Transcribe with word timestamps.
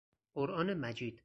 قرآن 0.35 0.73
مجید 0.73 1.19